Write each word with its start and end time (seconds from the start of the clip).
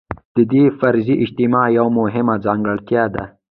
د 0.35 0.37
دې 0.51 0.63
فرضي 0.79 1.15
اجتماع 1.23 1.65
یوه 1.77 1.91
مهمه 1.99 2.35
ځانګړتیا 2.45 3.03
ده. 3.15 3.23